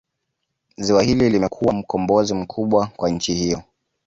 [0.77, 3.63] Ziwa hili limekuwa mkombozi mkubwa kwa nchi hiyo